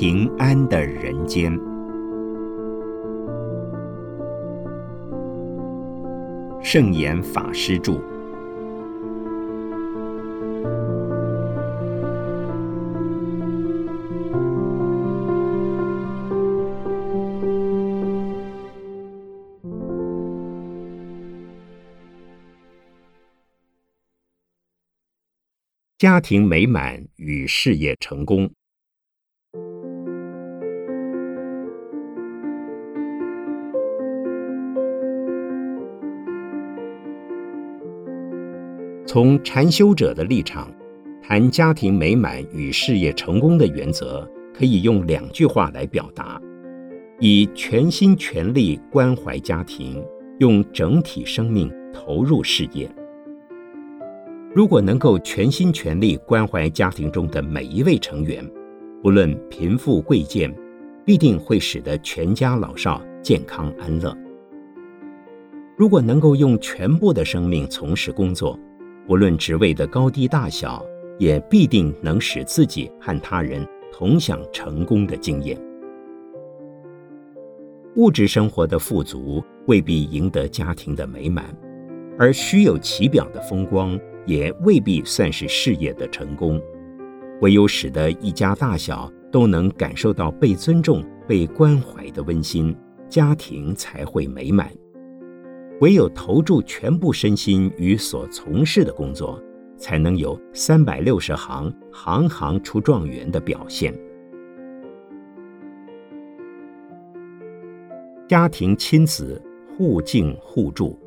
[0.00, 1.52] 平安的人间。
[6.62, 8.00] 圣严法师著。
[25.98, 28.50] 家庭美满与事业成功。
[39.12, 40.72] 从禅修者的立场
[41.20, 44.24] 谈家庭美满与事业成功的原则，
[44.54, 46.40] 可以用两句话来表达：
[47.18, 50.00] 以全心全力关怀家庭，
[50.38, 52.88] 用整体生命投入事业。
[54.54, 58.48] 如果能够全心全力关怀家庭中的每一位成员，
[59.02, 60.54] 不论贫富贵贱，
[61.04, 64.16] 必定会使得全家老少健康安乐。
[65.76, 68.56] 如果能够用全部的生命从事工作，
[69.06, 70.84] 不论职位的高低大小，
[71.18, 75.60] 也必定能使自己和他人同享成功的经验。
[77.96, 81.44] 物质生活的富足未必赢得家庭的美满，
[82.18, 83.98] 而虚有其表的风光。
[84.26, 86.60] 也未必算是事业的成功，
[87.40, 92.76] 唯有使得一家大小都能感受到被尊重、被关怀的温馨，
[93.08, 94.70] 家庭才会美满。
[95.80, 99.42] 唯有投注全部身心与所从事的工作，
[99.78, 103.94] 才能有三百六十行，行行出状元的表现。
[108.28, 109.42] 家庭亲子
[109.74, 110.98] 互敬互助。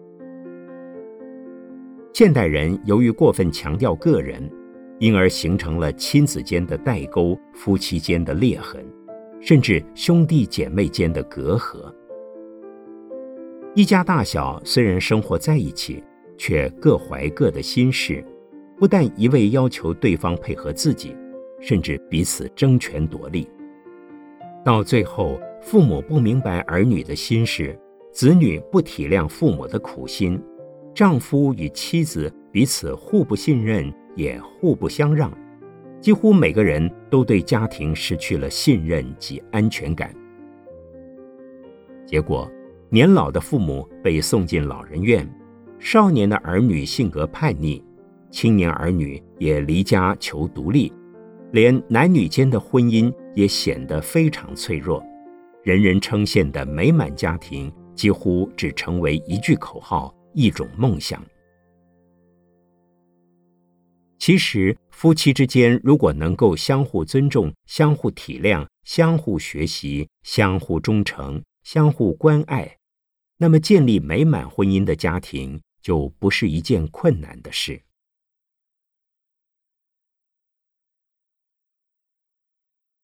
[2.11, 4.49] 现代人由于过分强调个人，
[4.97, 8.83] 因而形成了亲子间的代沟、夫妻间的裂痕，
[9.39, 11.94] 甚至兄弟姐妹间的隔阂。
[13.75, 16.03] 一家大小虽然生活在一起，
[16.38, 18.23] 却各怀各的心事，
[18.78, 21.16] 不但一味要求对方配合自己，
[21.59, 23.50] 甚至彼此争权夺利。
[24.63, 27.75] 到最后，父母不明白儿女的心事，
[28.12, 30.39] 子女不体谅父母的苦心。
[30.94, 35.35] 丈夫与妻子彼此互不信任，也互不相让，
[36.00, 40.13] 几乎每个人都对家庭失去了信任及安全感。
[42.06, 42.47] 结果，
[42.94, 45.28] 年老的父母被送进老人院，
[45.80, 47.84] 少年的儿女性格叛逆，
[48.30, 50.94] 青年儿女也离家求独立，
[51.54, 55.04] 连男女间的婚姻也显得非常脆弱。
[55.64, 60.14] 人人称羡的美满家庭，几乎只成为一句口号。
[60.36, 61.24] 一种梦想。
[64.20, 72.78] 其实，夫妻之间如果能够相互尊重、相互体谅、相互学习、相互忠诚、相互关爱，
[73.38, 77.81] 那么建立美满婚姻的家庭就不是一件困难的事。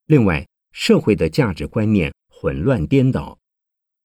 [0.06, 3.38] 另外，社会的价值观念混乱颠倒。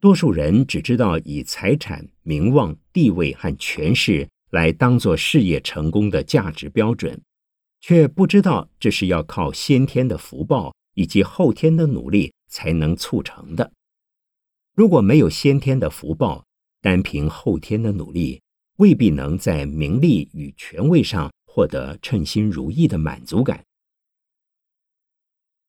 [0.02, 7.20] 多数人只知道以财产、名望、地位和权势来当做事业成功的价值标准，
[7.80, 13.72] 却不知道这是要靠先天的福报以及后天的努力才能促成的。
[14.76, 16.46] 如果没有先天的福报，
[16.82, 18.42] 单凭后天的努力，
[18.76, 23.64] 未必能在名利与权位上获得称心如意的满足感。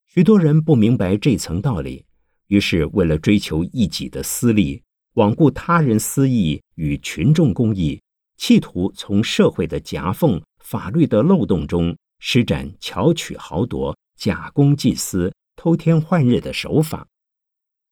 [0.07, 2.05] 许多人不明白这层道理。
[2.47, 8.01] 于是，为了追求一己的私利，罔顾他人私益与群众公益，
[8.35, 17.07] 企图从社会的夹缝、法律的漏洞中施展巧取豪夺、假公济私、偷天换日的手法，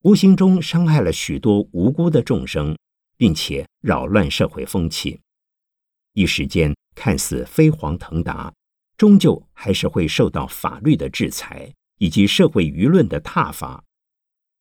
[0.06, 2.78] 无形中伤害了许多无辜的众生，
[3.18, 5.20] 并且扰乱社会风气。
[6.14, 8.54] 一时间看似飞黄腾达，
[8.98, 13.84] 终究还是会受到法律的制裁以及社会舆论的挞伐。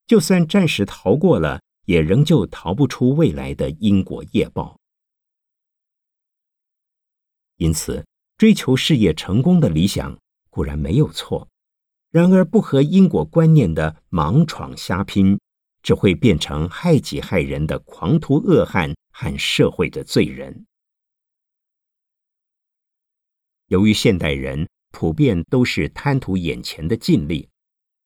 [0.06, 4.80] 就算暂时逃过了，也仍旧逃不出未来的因果业报。
[7.58, 8.02] 因此，
[8.38, 11.46] 追求事业成功的理想固然没有错，
[12.14, 15.36] 然而不合因果观念的盲闯瞎拼，
[15.82, 20.64] 只会变成害己害人的狂徒恶汉和社会的罪人。
[23.66, 27.48] 由于现代人普遍都是贪图眼前的尽力。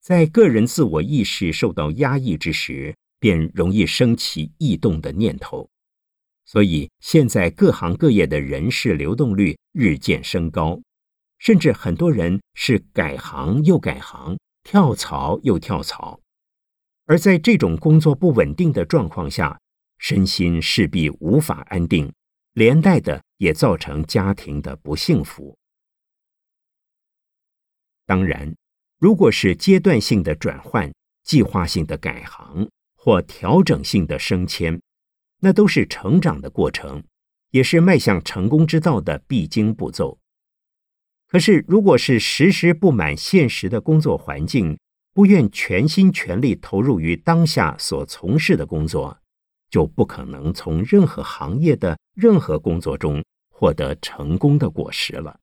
[0.01, 5.69] 在个人自我意识受到压抑之时，便容易生起异动的念头，
[6.47, 10.81] 所以现在各行各业的人事流动率日渐升高，
[11.39, 16.21] 甚至很多人是改行又改行，跳槽又跳槽，
[17.07, 19.59] 而在这种工作不稳定的状况下，
[19.99, 22.13] 身心势必无法安定，
[22.53, 25.57] 连带的也造成家庭的不幸福。
[28.05, 28.55] 当然，
[28.99, 30.93] 如果是阶段性的转换、
[31.23, 34.81] 计划性的改行或调整性的升迁，
[35.41, 37.03] 那都是成长的过程，
[37.51, 40.19] 也是迈向成功之道的必经步骤。
[41.31, 44.79] 可是，如果是时时不满现实的工作环境，
[45.13, 49.19] 不愿全心全力投入于当下所从事的工作，
[49.69, 55.39] 就不可能从任何行业的任何工作中获得成功的果实了。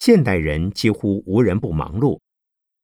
[0.00, 2.18] 现代人几乎无人不忙碌，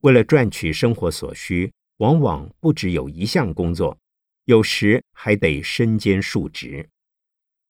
[0.03, 3.99] 为了赚取生活所需，往往不只有一项工作，
[4.45, 6.91] 有时还得身兼数职。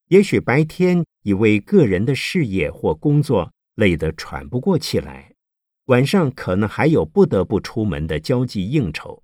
[0.09, 5.33] 也许白天已为个人的事业或工作累得喘不过气来，
[5.85, 9.23] 晚上可能还有不得不出门的交际应酬。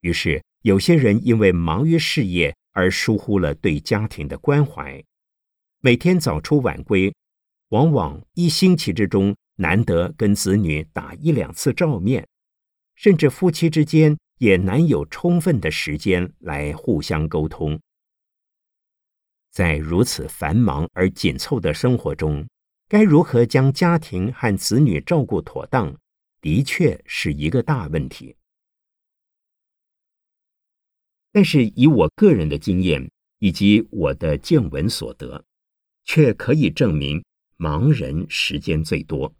[0.00, 5.04] 于是，有些人因为忙于事业而疏忽了对家庭的关怀，
[5.82, 7.14] 每天早出晚归。
[7.68, 12.26] 往往一星期之中难得跟子女打一两次照面，
[12.94, 17.80] 甚至夫妻之间也难有充分的时间来互相沟通。
[19.50, 22.46] 在如此繁忙而紧凑的生活中，
[22.88, 25.96] 该如何将家庭和子女照顾妥当，
[26.40, 28.36] 的确是一个大问题。
[31.32, 33.10] 但是以我个人的经验
[33.40, 35.44] 以及我的见闻所得，
[36.04, 37.24] 却可以证明。
[37.58, 39.34] 盲人时间最多，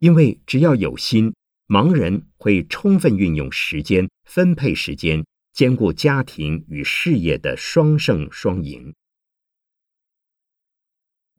[0.00, 1.34] 因为只要有心，
[1.68, 8.92] 盲人会充分运用时间，分配时间，兼顾家庭与事业的双胜双赢。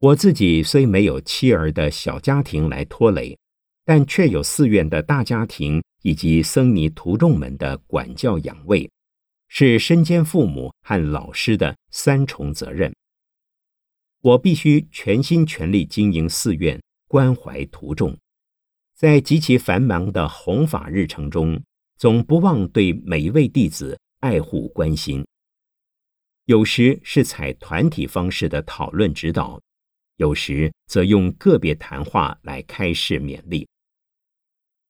[0.00, 3.38] 我自己虽没有妻儿的小家庭来拖累，
[3.84, 8.90] 但却有寺院的大家庭以及僧尼徒众们的管教养卫，
[9.48, 12.94] 是身兼父母和老师的三重责任。
[14.24, 18.16] 我必须全心全力经营寺院，关怀徒众，
[18.94, 21.62] 在极其繁忙的弘法日程中，
[21.98, 25.22] 总不忘对每一位弟子爱护关心。
[26.46, 29.60] 有时是采团体方式的讨论指导，
[30.16, 33.68] 有时则用个别谈话来开示勉励。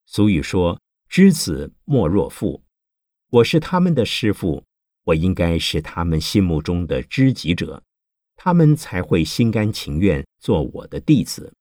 [0.07, 0.81] 俗语说
[1.11, 2.63] ：“知子莫若父。”
[3.31, 4.65] 我是他们的师父，
[5.03, 7.83] 我应该是他们心目中的知己者。
[8.37, 11.53] 他们才会心甘情愿做我的弟子。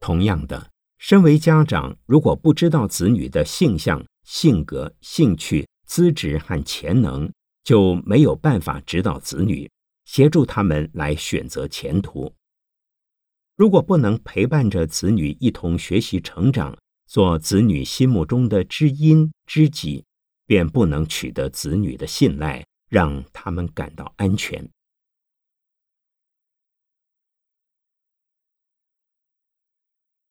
[0.00, 7.30] 同样的，身为家长，如果不知道子女的性向、性格、兴趣、资质和潜能，
[7.62, 9.70] 就没有办法指导子女，
[10.04, 12.32] 协助他们来选择前途。
[13.54, 16.76] 如果不能陪伴着子女一同学习成长，
[17.06, 20.04] 做子女心目中的知音知己，
[20.46, 22.64] 便不能取得子女的信赖。
[22.92, 24.68] 让他们感到安全。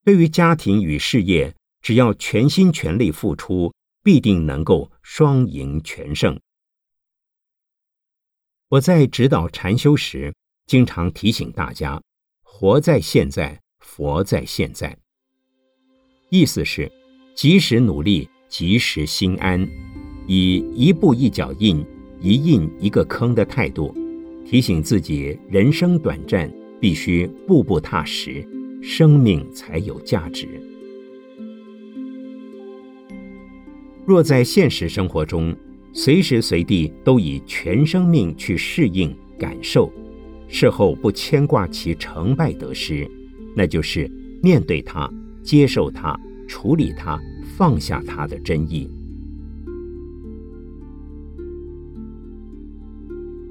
[0.04, 6.40] 对于家庭与事业，只要全心全力付出，必定能够双赢全胜。
[8.68, 10.32] 我在指导禅修时，
[10.68, 12.00] 经常提醒大家：
[12.44, 14.96] 活在现在，佛在现在。
[16.30, 16.92] 意思是，
[17.36, 19.68] 及时努力，及时心安，
[20.28, 21.84] 以一步一脚印。
[22.22, 23.92] 一印一个坑的态度，
[24.46, 28.48] 提醒自己人生短暂，必须步步踏实，
[28.80, 30.48] 生命才有价值。
[34.06, 35.56] 若在现实生活中，
[35.94, 39.92] 随时随地都以全生命去适应、感受，
[40.48, 43.10] 事后不牵挂其成败得失，
[43.56, 44.08] 那就是
[44.44, 45.12] 面对它、
[45.42, 46.16] 接受它、
[46.48, 47.20] 处理它、
[47.58, 48.88] 放下它的真意。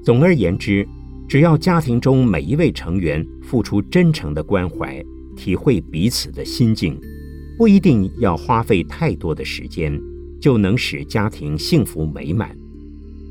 [0.03, 0.87] 总而言之，
[1.27, 5.03] 只要家庭中每一位成员付出真诚的关怀，
[5.35, 6.99] 体会彼此的心境，
[7.57, 9.97] 不一定要花费太多的时间，
[10.39, 12.55] 就能使家庭幸福美满。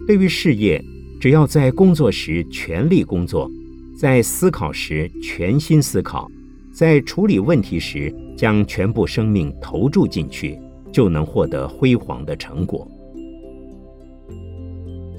[0.06, 0.82] 对于事业，
[1.20, 3.50] 只要在工作时全力工作，
[3.96, 6.30] 在思考时全心思考，
[6.72, 10.56] 在处理问题时将全部生命投注进去，
[10.92, 12.88] 就能获得辉煌的成果。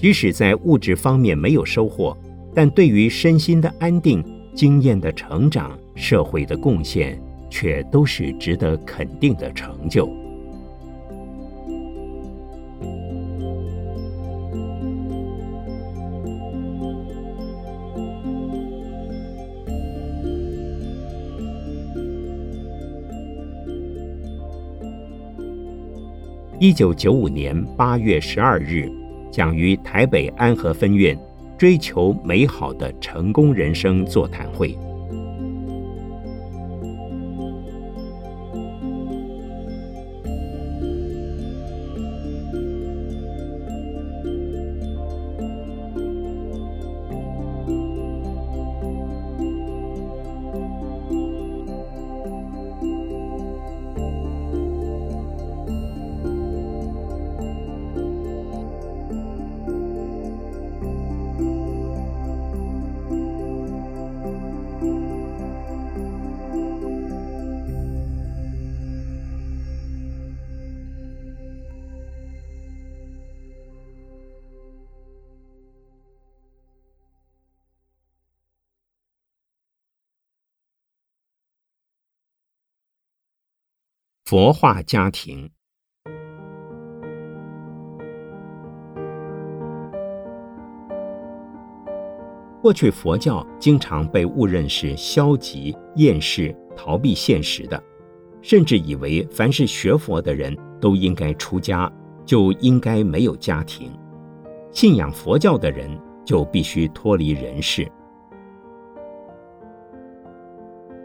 [0.02, 2.18] 即使在物质方面没有收获，
[2.56, 4.24] 但对于身心的安定、
[4.56, 10.10] 经验的成长社会的贡献，却都是值得肯定的成就。
[26.60, 28.90] 一九九五年八月十二日，
[29.32, 31.18] 讲于台北安和分院
[31.58, 34.78] “追求美好的成功人生”座谈会。
[84.26, 85.50] 佛化家庭。
[92.62, 97.84] 过去佛教经常被误认是消极、厌世、逃避现实的，
[98.42, 101.92] 甚至以为凡是学佛的人都应该出家，
[102.24, 103.90] 就应该没有家庭；
[104.72, 105.90] 信仰佛教的人
[106.24, 107.92] 就必须脱离人世。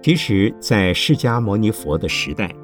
[0.02, 2.54] 其实，在释迦牟尼佛的时代，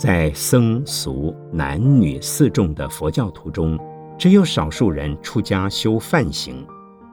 [0.00, 3.78] 在僧俗男女四众的佛教徒中，
[4.16, 6.66] 只有少数人出家修梵行，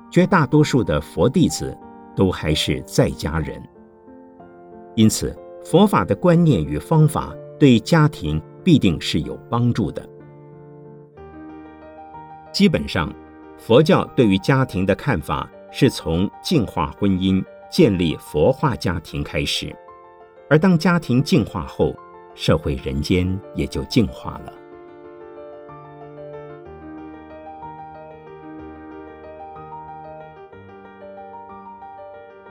[0.10, 1.78] 绝大多数的佛弟子
[2.16, 3.62] 都还是在家人。
[4.96, 10.02] 因此，佛法的观念与方法对家庭必定是有帮助的。
[12.54, 13.14] 基本上，
[13.58, 19.76] 佛教对于家庭的看法是从净化婚姻、建立佛化家庭开始，
[20.50, 21.94] 而当家庭净化后，
[22.38, 24.54] 社会人间也就净化了。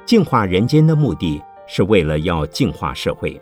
[0.04, 3.40] 净化人间的目的是为了要净化社会，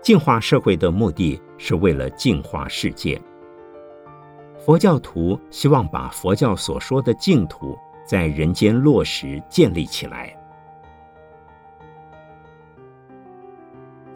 [0.00, 3.20] 净化社会的目的是为了净化世界。
[4.64, 10.36] 佛教徒希望把佛教所说的净土在人间落实建立起来。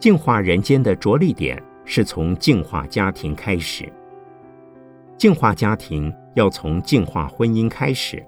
[0.01, 3.87] 净化人间的着力点是从净化家庭开始。
[5.15, 8.25] 净化家庭要从净化婚姻开始。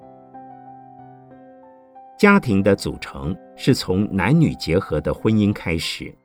[2.20, 6.16] 家庭的组成是从男女结合的婚姻开始，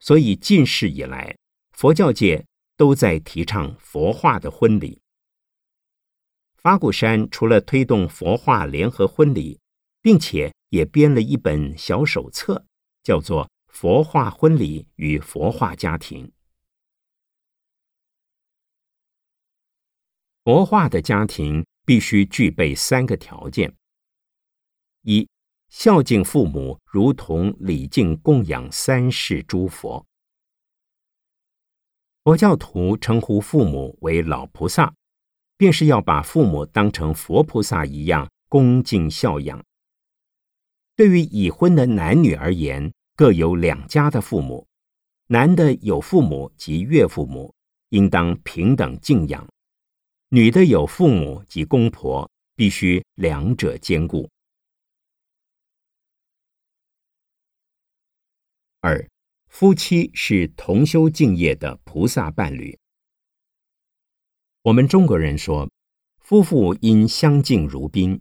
[0.00, 1.36] 所以近世以来，
[1.70, 2.44] 佛教界
[2.76, 5.00] 都在提倡佛化的婚礼。
[6.56, 9.60] 法鼓山除了推动佛化联合婚礼，
[10.02, 12.64] 并且也编了一本小手册，
[13.04, 13.48] 叫做。
[13.78, 16.32] 佛化婚礼与佛化家庭，
[20.42, 23.76] 佛化的家庭必须具备三个条件：
[25.02, 25.28] 一、
[25.68, 30.06] 孝敬父母，如同礼敬供养三世诸佛。
[32.24, 34.94] 佛教徒称呼父母为老菩萨，
[35.58, 39.62] 便是要把父母当成佛菩萨一样恭敬孝养。
[40.94, 44.68] 对于已婚的男女而言，各有两家的父母，
[45.28, 47.54] 男的有父母及岳父母，
[47.88, 49.42] 应当平等敬仰；
[50.28, 54.28] 女的有父母及公婆，必须两者兼顾。
[58.80, 59.08] 二，
[59.48, 62.78] 夫妻是同修敬业的菩萨伴侣。
[64.60, 65.70] 我们中国人说，
[66.18, 68.20] 夫妇应相敬如宾。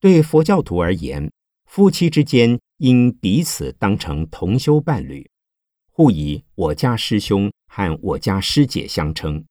[0.00, 1.32] 对佛教徒而言，
[1.64, 2.60] 夫妻之间。
[2.78, 5.28] 应彼此当成同修伴侣，
[5.90, 9.44] 互以我家师兄和我家师姐相称，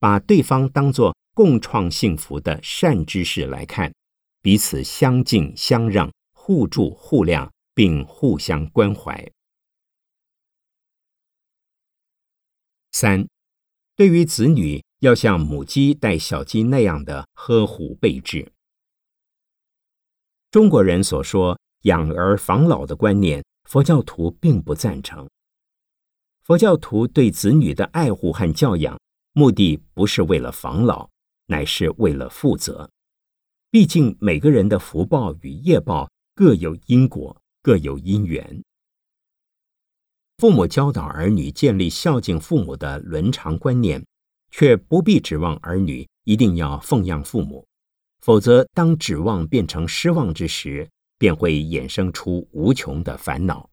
[0.00, 3.94] 把对方当作共创幸福的善知识来看，
[4.42, 9.30] 彼此相敬相让，互助互谅，并互相关怀。
[12.90, 13.28] 三，
[13.94, 18.52] 对于子女要像母鸡带小鸡那样的呵护备至。
[20.50, 21.56] 中国人所说。
[21.84, 25.28] 养儿防老的观念，佛教徒并不赞成。
[26.42, 28.98] 佛教徒对子女的爱护和教养，
[29.32, 31.08] 目的不是为了防老，
[31.46, 32.90] 乃是为了负责。
[33.70, 38.62] 毕竟每个人的福报与业报各有因果，各有因缘。
[40.38, 44.02] 父母教导儿女建立孝敬父母的伦常观念，
[44.50, 47.66] 却不必指望儿女一定要奉养父母，
[48.20, 50.88] 否则当指望变成失望之时，
[51.24, 53.70] 便会衍生出无穷的烦恼。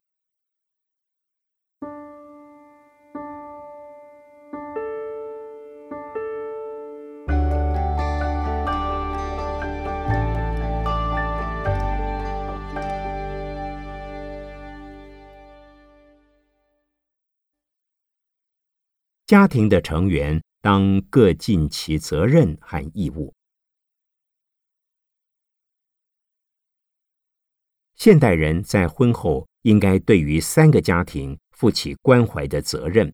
[19.28, 23.34] 家庭的成员当各尽其责任和义务。
[28.04, 33.14] 现代人在婚后应该对于三个家庭负起关怀的责任：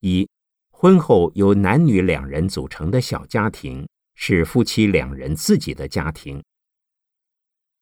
[0.00, 0.28] 一、
[0.70, 6.38] 婚后由男女两人组成的小家庭是夫妻两人自己的家庭；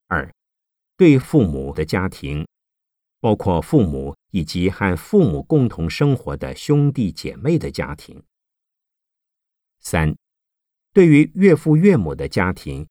[0.07, 0.33] 二、
[0.97, 2.47] 对父母的家庭。
[3.19, 8.23] 包括父母以及和父母共同生活的兄弟姐妹的家庭。
[9.81, 10.17] 三，
[10.93, 12.87] 对于岳父岳母的家庭、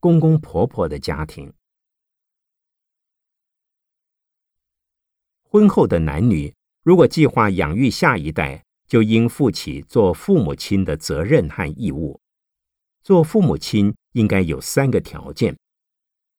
[0.00, 1.52] 公公婆婆的家庭，
[5.54, 12.20] 婚后的男女如果计划养育下一代，就应负起做父母亲的责任和义务。
[13.04, 15.56] 做父母亲应该有三个条件：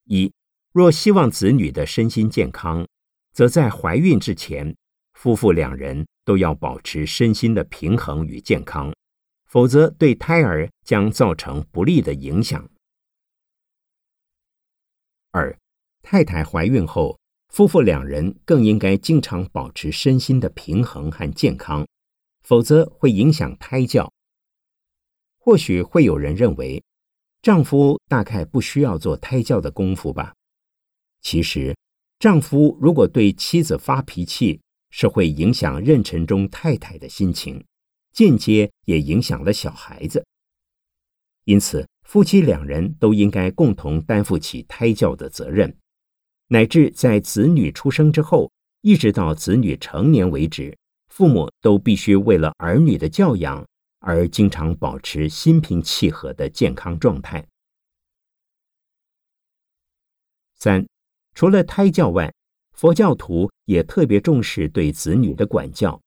[0.04, 0.34] 一，
[0.74, 2.86] 若希望子女的身心健康。
[3.32, 4.76] 则在怀孕之前，
[5.14, 8.94] 夫妇两人都要保持身心的平衡与健康，
[9.46, 12.70] 否则对胎儿将造成不利的影响。
[15.32, 15.58] 二，
[16.02, 17.18] 太太怀孕后，
[17.56, 21.88] 夫妇两人更应该经常保持身心的平衡和健康，
[22.44, 24.12] 否则会影响胎教。
[25.38, 26.84] 或许会有人认为，
[27.42, 30.34] 丈夫大概不需要做胎教的功夫吧？
[31.22, 31.74] 其实。
[32.20, 37.64] 丈夫如果对妻子发脾气，是会影响妊娠中太太的心情，
[38.12, 40.26] 间接也影响了小孩子。
[41.46, 45.78] 因此，夫妻两人都应该共同担负起胎教的责任，
[46.48, 50.78] 乃至在子女出生之后，一直到子女成年为止，
[51.10, 53.66] 父母都必须为了儿女的教养
[54.00, 57.46] 而经常保持心平气和的健康状态。
[60.56, 60.86] 三。
[61.34, 62.34] 除了胎教外，
[62.72, 66.02] 佛教徒也特别重视对子女的管教。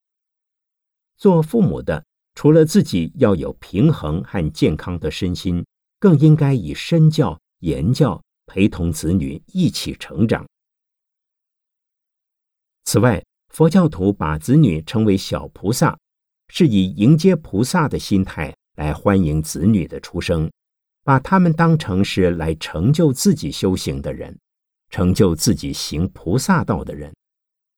[1.17, 5.63] 做父母的，除了自己要有平衡和健康的身心，
[5.99, 10.43] 更应该以身教、言教陪同子女一起成长。
[12.85, 15.95] 此外，佛教徒把子女称为小菩萨，
[16.51, 20.51] 是以迎接菩萨的心态来欢迎子女的出生，
[21.03, 24.35] 把他们当成是来成就自己修行的人。
[24.89, 27.13] 成就自己行菩萨道的人，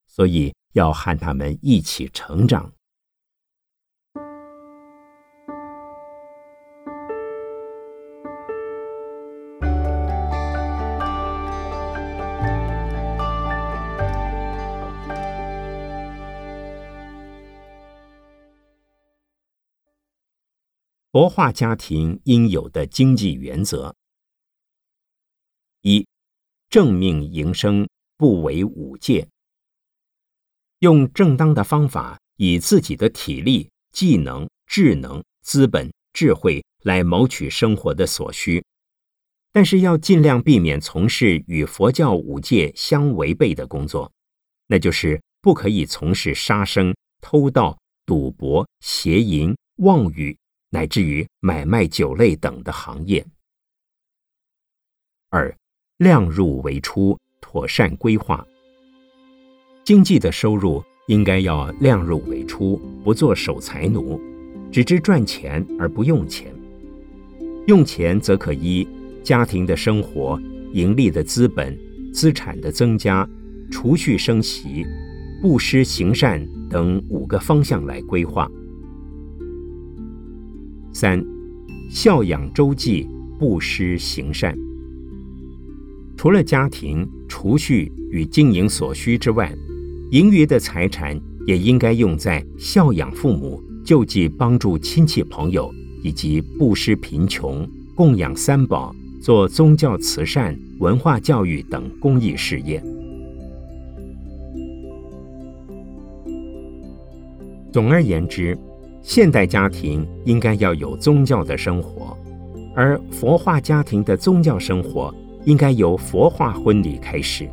[0.07, 2.71] 所以要和他们一起成长。
[21.11, 23.93] 佛化家庭应有的经济原则：
[25.81, 26.07] 一。
[26.69, 29.27] 正命营生，不为五戒。
[30.79, 38.63] 用正当的方法，以自己的体力、技能、智能、资本、智慧来谋取生活的所需，
[39.51, 44.09] 但是要尽量避免从事与佛教五戒相违背的工作，
[44.67, 50.37] 那就是不可以从事杀生、偷盗、赌博、邪淫、妄语，
[50.71, 53.23] 乃至于买卖酒类等的行业。
[55.29, 55.55] 二。
[55.97, 58.43] 量入为出，妥善规划。
[59.83, 64.19] 经济的收入应该要量入为出，不做守财奴，
[64.71, 66.51] 只知赚钱而不用钱。
[67.67, 68.87] 用钱则可依
[69.23, 70.41] 家庭的生活、
[70.73, 71.77] 盈利的资本、
[72.11, 73.29] 资产的增加、
[73.69, 74.83] 储蓄升息、
[75.39, 78.49] 布施行善等五个方向来规划。
[80.93, 81.23] 三，
[81.89, 83.07] 孝养周济，
[83.39, 84.57] 布施行善。
[86.17, 89.51] 除了家庭储蓄与经营所需之外，
[90.11, 95.73] 盈余的财产也应该用在孝养父母、救济帮助亲戚朋友，
[96.03, 102.83] 以及布施贫穷、供养三宝、做宗教慈善、文化教育等公益事业。
[107.71, 108.55] 总而言之，
[109.01, 112.17] 现代家庭应该要有宗教的生活，
[112.75, 115.13] 而佛化家庭的宗教生活。
[115.43, 117.49] 应该由佛化婚礼开始，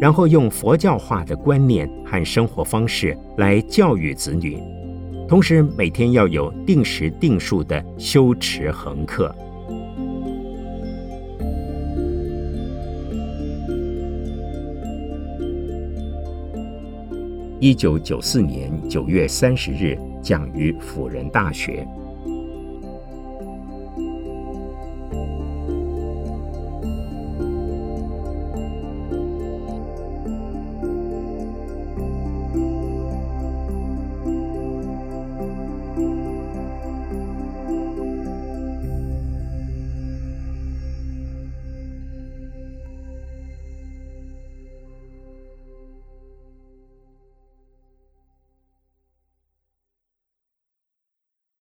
[0.00, 4.58] 然后用佛教化的观念和生活方式来教育子女，
[5.28, 9.30] 同时每天要有定时定数的修持恒课。
[17.60, 21.86] 一九九四年九月三十日，讲于辅仁大学。